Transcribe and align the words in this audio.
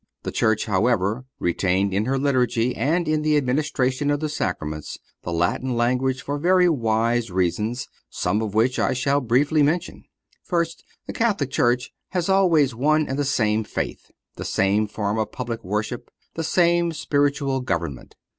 The 0.23 0.31
Church, 0.31 0.65
however, 0.65 1.25
retained 1.37 1.93
in 1.93 2.05
her 2.05 2.17
Liturgy, 2.17 2.75
and 2.75 3.07
in 3.07 3.21
the 3.21 3.37
administration 3.37 4.09
of 4.09 4.19
the 4.19 4.29
Sacraments, 4.29 4.97
the 5.21 5.31
Latin 5.31 5.77
language 5.77 6.23
for 6.23 6.39
very 6.39 6.67
wise 6.67 7.29
reasons, 7.29 7.87
some 8.09 8.41
of 8.41 8.55
which 8.55 8.79
I 8.79 8.93
shall 8.93 9.21
briefly 9.21 9.61
mention: 9.61 10.05
First—The 10.43 11.13
Catholic 11.13 11.51
Church 11.51 11.93
has 12.13 12.29
always 12.29 12.73
one 12.73 13.07
and 13.07 13.19
the 13.19 13.23
same 13.23 13.63
faith, 13.63 14.09
the 14.37 14.43
same 14.43 14.87
form 14.87 15.19
of 15.19 15.31
public 15.31 15.63
worship, 15.63 16.09
the 16.33 16.43
same 16.43 16.91
spiritual 16.93 17.59
government. 17.61 18.15